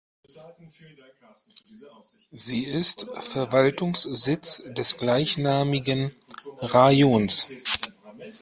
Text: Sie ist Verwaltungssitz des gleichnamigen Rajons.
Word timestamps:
Sie 2.31 2.63
ist 2.63 3.05
Verwaltungssitz 3.21 4.63
des 4.75 4.97
gleichnamigen 4.97 6.09
Rajons. 6.57 7.47